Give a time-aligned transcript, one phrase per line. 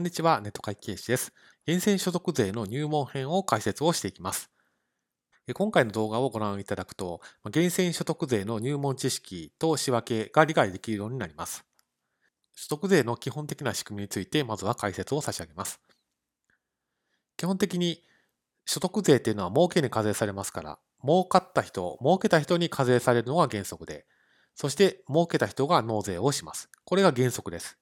[0.00, 1.30] こんにちは、ネット会計士です。
[1.66, 4.50] 源泉所得税の入門編を解説をしていきます。
[5.52, 11.66] 今回の動画をご覧いただくと、源泉所得税の入門知識と仕分けが理解できるようになります。
[12.54, 15.82] 所得税の基本的な仕組みについて、まずは解説を差し上げます。
[17.36, 18.02] 基本的に
[18.64, 24.06] 所得税っていうのは儲けに課税されますから、儲かった人、儲けた人に課税されるのが原則で、
[24.54, 26.70] そして儲けた人が納税をします。
[26.86, 27.79] これが原則です。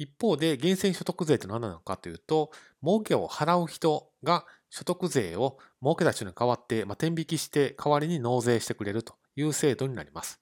[0.00, 10.40] 一方で、源泉所得税って何なのかというと、儲けを払う人が所得税を儲けた人に代わって、まあ、天引きして代わりに納税してくれるという制度になります。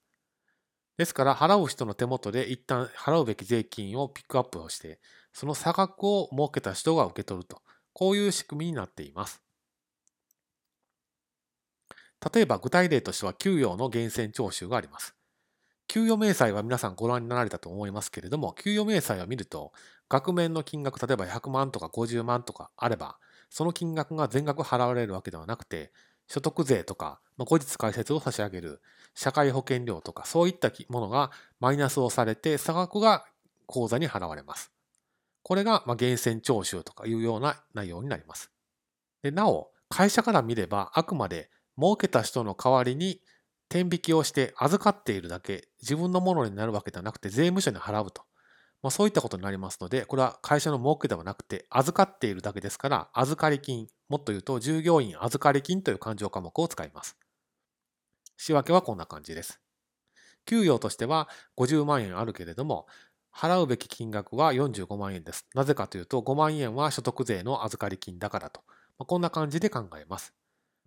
[0.96, 5.00] ですから、払う人の手元で一旦払うべき税金をピックアップをして、
[5.32, 7.60] その差額を儲けた人が受け取ると、
[7.92, 9.42] こういう仕組みになっています。
[12.32, 15.17] 例えば具体例としては給与の源泉徴収があります。
[15.88, 19.72] 給与明細は皆さんご覧になられたと思いますけれども、給与明細を見ると、
[20.08, 23.16] 額面の金額、例えば100万とか50万とかあれば、
[23.48, 25.90] その金額が全額払われるわけではなくて、
[26.26, 28.82] 所得税とか、後日解説を差し上げる
[29.14, 33.24] 社会保険料とか、そういったものがマイナスをされて、差額が
[33.66, 34.70] 口座に払われます。
[35.42, 38.52] これがまあ源泉徴収とかいうような内容になります。
[39.22, 43.22] でなお、会社から見れば、あくまで儲けた人の代わりに
[43.68, 48.22] 天引きをして預かっているだけ、自分のものになるわけではなくて税務署に払うと。
[48.82, 57.16] まあ、そういったことになりますので、これは会社の儲けではなくて預かっているだけですから、預かり金、もっと言うと従業員預かり金という勘定科目を使います。
[58.36, 59.60] 仕分けはこんな感じです。
[60.46, 62.86] 給与としては50万円あるけれども、
[63.34, 65.46] 払うべき金額は45万円です。
[65.54, 68.62] なぜかというと、5万円は所得税の預かり金だからと。
[68.98, 70.32] まあ、こんな感じで考えます。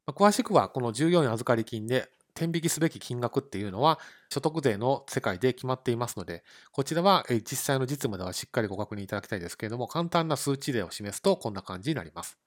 [0.07, 12.37] 詳しくは、この従業員預かり金で天引きすべき金額っていうのは所得税の世界で決まっていますので、こちらは実際の実務ではしっかりご確認いただきたいですけれども、簡単な数値例を示すとこんな感じになります。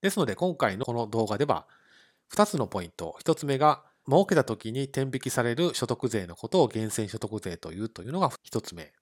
[0.00, 1.66] ですので、今回のこの動画では、
[2.32, 3.16] 2つのポイント。
[3.20, 8.92] 1つ目が、儲けた時に天引きされる所得税のことを源泉所得税というというのが1つ目。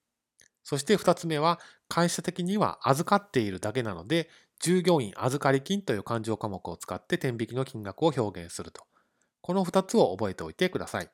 [0.65, 4.29] そして2つ目は、会社的には預かっているだけなので、
[4.61, 8.85] 従業員預かり金という勘定科目を使って天引きの金額を表現すると。
[9.41, 11.11] この2つを覚えておいてください。